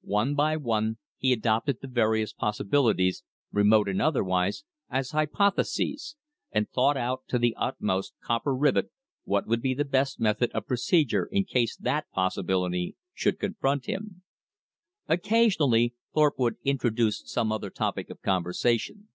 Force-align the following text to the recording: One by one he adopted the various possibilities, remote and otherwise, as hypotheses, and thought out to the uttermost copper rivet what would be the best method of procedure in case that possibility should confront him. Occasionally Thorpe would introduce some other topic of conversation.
One 0.00 0.34
by 0.34 0.56
one 0.56 0.96
he 1.18 1.30
adopted 1.30 1.82
the 1.82 1.88
various 1.88 2.32
possibilities, 2.32 3.22
remote 3.52 3.86
and 3.86 4.00
otherwise, 4.00 4.64
as 4.88 5.10
hypotheses, 5.10 6.16
and 6.50 6.70
thought 6.70 6.96
out 6.96 7.24
to 7.28 7.38
the 7.38 7.54
uttermost 7.58 8.14
copper 8.22 8.54
rivet 8.54 8.90
what 9.24 9.46
would 9.46 9.60
be 9.60 9.74
the 9.74 9.84
best 9.84 10.18
method 10.18 10.50
of 10.52 10.66
procedure 10.66 11.26
in 11.30 11.44
case 11.44 11.76
that 11.76 12.10
possibility 12.12 12.96
should 13.12 13.38
confront 13.38 13.84
him. 13.84 14.22
Occasionally 15.06 15.92
Thorpe 16.14 16.38
would 16.38 16.56
introduce 16.64 17.22
some 17.30 17.52
other 17.52 17.68
topic 17.68 18.08
of 18.08 18.22
conversation. 18.22 19.08